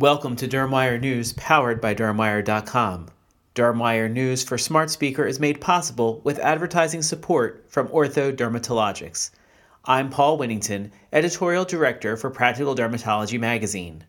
[0.00, 3.08] Welcome to Dermwire News, powered by Dermwire.com.
[3.54, 9.28] Dermwire News for Smart Speaker is made possible with advertising support from Ortho Dermatologics.
[9.84, 14.04] I'm Paul Winnington, Editorial Director for Practical Dermatology Magazine.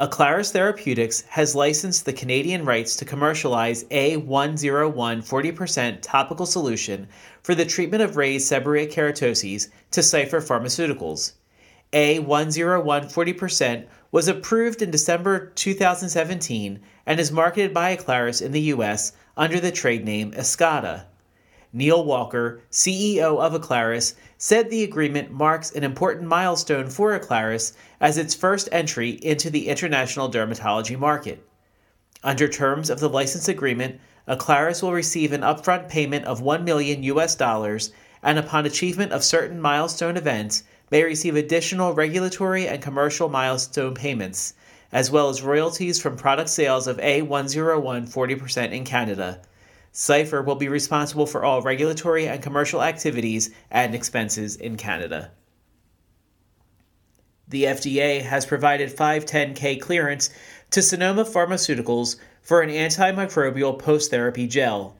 [0.00, 7.06] Aclaris Therapeutics has licensed the Canadian rights to commercialize A101 40% topical solution
[7.42, 11.32] for the treatment of raised seborrheic keratoses to Cipher Pharmaceuticals.
[11.92, 19.12] A101 40% was approved in December 2017 and is marketed by Aclaris in the U.S.
[19.36, 21.04] under the trade name Eskata.
[21.72, 28.16] Neal Walker, CEO of Aclaris, said the agreement marks an important milestone for Aclaris as
[28.16, 31.46] its first entry into the international dermatology market.
[32.24, 37.02] Under terms of the license agreement, Aclaris will receive an upfront payment of 1 million
[37.04, 43.28] US dollars and upon achievement of certain milestone events may receive additional regulatory and commercial
[43.28, 44.54] milestone payments
[44.92, 49.42] as well as royalties from product sales of A101 40% in Canada.
[49.92, 55.30] Cipher will be responsible for all regulatory and commercial activities and expenses in Canada.
[57.48, 60.30] The FDA has provided 510K clearance
[60.70, 64.95] to Sonoma Pharmaceuticals for an antimicrobial post therapy gel.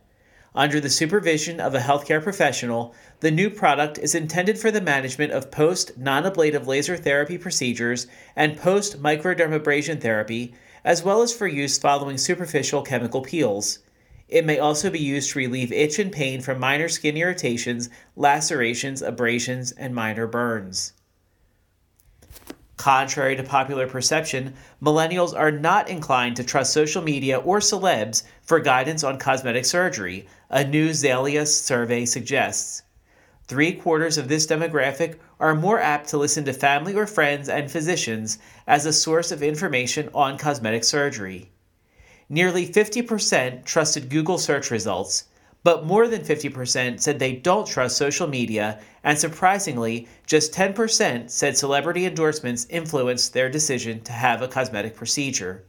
[0.57, 5.31] Under the supervision of a healthcare professional, the new product is intended for the management
[5.33, 11.47] of post non ablative laser therapy procedures and post microdermabrasion therapy, as well as for
[11.47, 13.81] use following superficial chemical peels.
[14.31, 19.03] It may also be used to relieve itch and pain from minor skin irritations, lacerations,
[19.03, 20.95] abrasions, and minor burns.
[22.77, 28.61] Contrary to popular perception, millennials are not inclined to trust social media or celebs for
[28.61, 32.83] guidance on cosmetic surgery, a new Zalius survey suggests.
[33.49, 37.71] Three quarters of this demographic are more apt to listen to family or friends and
[37.71, 41.51] physicians as a source of information on cosmetic surgery.
[42.29, 45.25] Nearly 50% trusted Google search results,
[45.67, 51.57] but more than 50% said they don't trust social media, and surprisingly, just 10% said
[51.57, 55.65] celebrity endorsements influenced their decision to have a cosmetic procedure.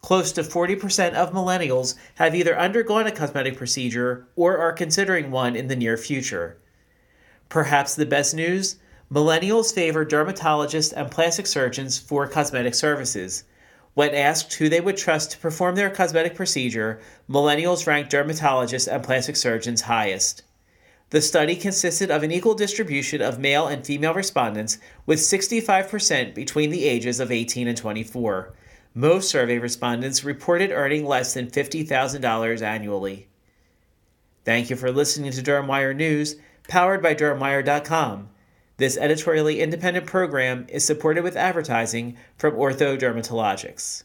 [0.00, 5.56] Close to 40% of millennials have either undergone a cosmetic procedure or are considering one
[5.56, 6.58] in the near future.
[7.48, 8.76] Perhaps the best news
[9.12, 13.42] millennials favor dermatologists and plastic surgeons for cosmetic services.
[13.94, 19.02] When asked who they would trust to perform their cosmetic procedure, millennials ranked dermatologists and
[19.02, 20.42] plastic surgeons highest.
[21.10, 26.70] The study consisted of an equal distribution of male and female respondents, with 65% between
[26.70, 28.54] the ages of 18 and 24.
[28.94, 33.26] Most survey respondents reported earning less than $50,000 annually.
[34.44, 36.36] Thank you for listening to Dermwire News,
[36.68, 38.28] powered by Dermwire.com.
[38.80, 44.04] This editorially independent program is supported with advertising from Ortho Dermatologics.